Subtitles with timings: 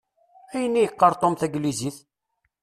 [0.55, 1.97] Ayen i yeqqar Tom taglizit?